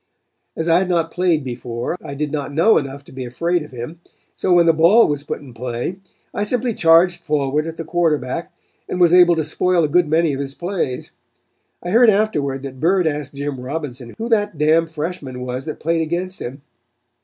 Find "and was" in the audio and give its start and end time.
8.89-9.13